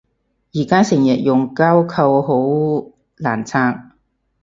[0.55, 3.91] 而家成日用膠扣好難拆